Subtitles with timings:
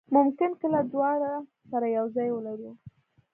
[0.15, 1.31] ممکن کله دواړه
[1.69, 2.71] سره یو ځای ولرو.